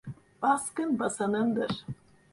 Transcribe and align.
Baskın 0.41 0.99
basanındır. 0.99 1.85